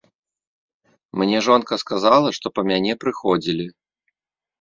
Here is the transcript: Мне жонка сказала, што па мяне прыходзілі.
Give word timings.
Мне 1.21 1.37
жонка 1.47 1.77
сказала, 1.83 2.31
што 2.39 2.47
па 2.55 2.61
мяне 2.71 2.93
прыходзілі. 3.05 3.67